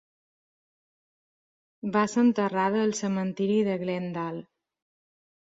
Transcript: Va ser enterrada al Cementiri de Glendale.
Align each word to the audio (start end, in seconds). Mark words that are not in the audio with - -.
Va 1.97 2.03
ser 2.13 2.23
enterrada 2.29 2.81
al 2.87 2.97
Cementiri 3.03 3.61
de 3.71 3.79
Glendale. 3.85 4.47